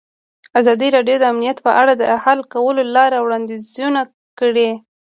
[0.59, 4.01] ازادي راډیو د امنیت په اړه د حل کولو لپاره وړاندیزونه
[4.39, 4.69] کړي.